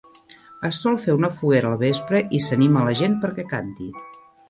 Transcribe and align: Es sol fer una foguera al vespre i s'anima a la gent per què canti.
Es 0.69 0.79
sol 0.85 0.97
fer 1.03 1.15
una 1.17 1.29
foguera 1.41 1.71
al 1.73 1.77
vespre 1.83 2.25
i 2.39 2.43
s'anima 2.49 2.83
a 2.85 2.91
la 2.91 2.99
gent 3.05 3.23
per 3.27 3.35
què 3.39 3.51
canti. 3.57 3.97